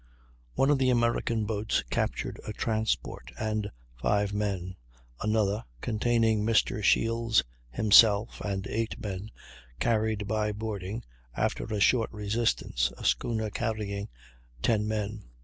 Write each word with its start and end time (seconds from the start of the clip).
One 0.55 0.71
of 0.71 0.79
the 0.79 0.89
American 0.89 1.45
boats 1.45 1.83
captured 1.91 2.39
a 2.47 2.53
transport 2.53 3.31
and 3.37 3.69
five 4.01 4.33
men; 4.33 4.75
another, 5.21 5.63
containing 5.79 6.43
Mr. 6.43 6.81
Shields 6.83 7.43
himself 7.69 8.41
and 8.43 8.65
eight 8.65 8.99
men, 8.99 9.29
carried 9.79 10.27
by 10.27 10.53
boarding, 10.53 11.03
after 11.37 11.65
a 11.65 11.79
short 11.79 12.11
resistance, 12.11 12.91
a 12.97 13.05
schooner 13.05 13.51
carrying 13.51 14.09
ten 14.63 14.87
men. 14.87 15.25